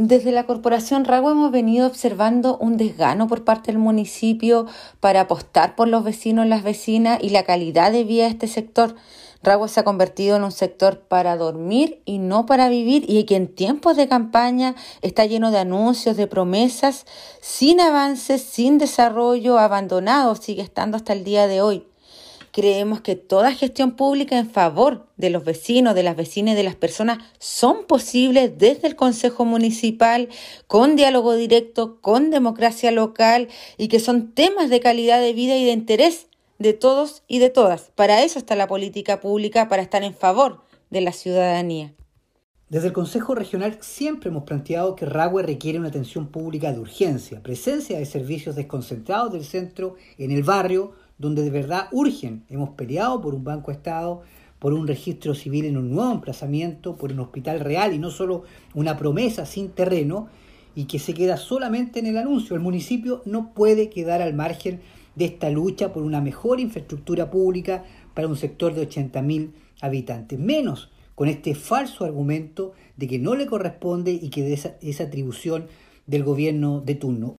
Desde 0.00 0.30
la 0.30 0.46
Corporación 0.46 1.04
Rago 1.04 1.32
hemos 1.32 1.50
venido 1.50 1.84
observando 1.84 2.56
un 2.58 2.76
desgano 2.76 3.26
por 3.26 3.42
parte 3.42 3.72
del 3.72 3.80
municipio 3.80 4.66
para 5.00 5.22
apostar 5.22 5.74
por 5.74 5.88
los 5.88 6.04
vecinos 6.04 6.46
y 6.46 6.48
las 6.48 6.62
vecinas 6.62 7.18
y 7.20 7.30
la 7.30 7.42
calidad 7.42 7.90
de 7.90 8.04
vida 8.04 8.22
de 8.22 8.30
este 8.30 8.46
sector. 8.46 8.94
Rago 9.42 9.66
se 9.66 9.80
ha 9.80 9.82
convertido 9.82 10.36
en 10.36 10.44
un 10.44 10.52
sector 10.52 11.00
para 11.00 11.36
dormir 11.36 12.00
y 12.04 12.18
no 12.18 12.46
para 12.46 12.68
vivir 12.68 13.06
y 13.08 13.24
que 13.24 13.34
en 13.34 13.52
tiempos 13.52 13.96
de 13.96 14.06
campaña 14.06 14.76
está 15.02 15.26
lleno 15.26 15.50
de 15.50 15.58
anuncios, 15.58 16.16
de 16.16 16.28
promesas, 16.28 17.04
sin 17.40 17.80
avances, 17.80 18.40
sin 18.40 18.78
desarrollo, 18.78 19.58
abandonado, 19.58 20.36
sigue 20.36 20.62
estando 20.62 20.96
hasta 20.96 21.12
el 21.12 21.24
día 21.24 21.48
de 21.48 21.60
hoy. 21.60 21.87
Creemos 22.58 23.02
que 23.02 23.14
toda 23.14 23.52
gestión 23.52 23.92
pública 23.92 24.36
en 24.36 24.50
favor 24.50 25.06
de 25.16 25.30
los 25.30 25.44
vecinos, 25.44 25.94
de 25.94 26.02
las 26.02 26.16
vecinas 26.16 26.56
de 26.56 26.64
las 26.64 26.74
personas 26.74 27.18
son 27.38 27.84
posibles 27.86 28.58
desde 28.58 28.88
el 28.88 28.96
Consejo 28.96 29.44
Municipal, 29.44 30.28
con 30.66 30.96
diálogo 30.96 31.36
directo, 31.36 32.00
con 32.00 32.30
democracia 32.30 32.90
local 32.90 33.46
y 33.76 33.86
que 33.86 34.00
son 34.00 34.32
temas 34.32 34.70
de 34.70 34.80
calidad 34.80 35.20
de 35.20 35.34
vida 35.34 35.56
y 35.56 35.66
de 35.66 35.70
interés 35.70 36.26
de 36.58 36.72
todos 36.72 37.22
y 37.28 37.38
de 37.38 37.50
todas. 37.50 37.92
Para 37.94 38.24
eso 38.24 38.40
está 38.40 38.56
la 38.56 38.66
política 38.66 39.20
pública, 39.20 39.68
para 39.68 39.82
estar 39.82 40.02
en 40.02 40.14
favor 40.14 40.64
de 40.90 41.00
la 41.00 41.12
ciudadanía. 41.12 41.94
Desde 42.70 42.88
el 42.88 42.92
Consejo 42.92 43.36
Regional 43.36 43.78
siempre 43.80 44.30
hemos 44.30 44.42
planteado 44.42 44.96
que 44.96 45.06
Ragüe 45.06 45.44
requiere 45.44 45.78
una 45.78 45.88
atención 45.88 46.26
pública 46.26 46.72
de 46.72 46.80
urgencia, 46.80 47.40
presencia 47.40 48.00
de 48.00 48.04
servicios 48.04 48.56
desconcentrados 48.56 49.32
del 49.32 49.44
centro 49.44 49.94
en 50.18 50.32
el 50.32 50.42
barrio, 50.42 50.92
donde 51.18 51.42
de 51.42 51.50
verdad 51.50 51.88
urgen. 51.92 52.44
Hemos 52.48 52.70
peleado 52.70 53.20
por 53.20 53.34
un 53.34 53.44
Banco 53.44 53.70
Estado, 53.70 54.22
por 54.58 54.72
un 54.72 54.86
registro 54.86 55.34
civil 55.34 55.64
en 55.64 55.76
un 55.76 55.90
nuevo 55.90 56.12
emplazamiento, 56.12 56.96
por 56.96 57.12
un 57.12 57.20
hospital 57.20 57.60
real 57.60 57.94
y 57.94 57.98
no 57.98 58.10
solo 58.10 58.44
una 58.74 58.96
promesa 58.96 59.46
sin 59.46 59.70
terreno 59.70 60.28
y 60.74 60.84
que 60.84 60.98
se 60.98 61.14
queda 61.14 61.36
solamente 61.36 61.98
en 61.98 62.06
el 62.06 62.18
anuncio. 62.18 62.54
El 62.56 62.62
municipio 62.62 63.22
no 63.24 63.52
puede 63.52 63.90
quedar 63.90 64.22
al 64.22 64.34
margen 64.34 64.80
de 65.14 65.24
esta 65.24 65.50
lucha 65.50 65.92
por 65.92 66.02
una 66.02 66.20
mejor 66.20 66.60
infraestructura 66.60 67.30
pública 67.30 67.84
para 68.14 68.28
un 68.28 68.36
sector 68.36 68.74
de 68.74 68.88
80.000 68.88 69.50
habitantes, 69.80 70.38
menos 70.38 70.90
con 71.14 71.28
este 71.28 71.56
falso 71.56 72.04
argumento 72.04 72.72
de 72.96 73.08
que 73.08 73.18
no 73.18 73.34
le 73.34 73.46
corresponde 73.46 74.12
y 74.12 74.30
que 74.30 74.52
es 74.52 75.00
atribución 75.00 75.66
del 76.06 76.24
gobierno 76.24 76.80
de 76.80 76.94
turno. 76.94 77.36